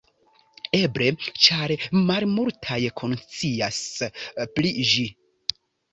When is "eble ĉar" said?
0.77-1.73